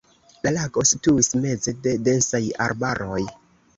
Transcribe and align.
La 0.45 0.51
lago 0.55 0.83
situis 0.91 1.29
meze 1.45 1.75
de 1.85 1.95
densaj 2.09 2.43
arbaroj. 2.69 3.25